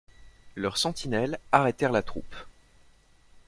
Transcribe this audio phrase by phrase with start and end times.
[0.55, 2.33] Leurs sentinelles arrêtèrent la troupe.